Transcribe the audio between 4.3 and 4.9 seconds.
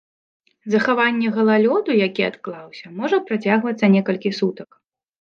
сутак.